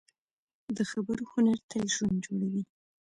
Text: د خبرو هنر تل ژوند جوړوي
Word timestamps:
د 0.75 0.79
خبرو 0.91 1.23
هنر 1.31 1.57
تل 1.69 1.83
ژوند 1.95 2.15
جوړوي 2.25 2.63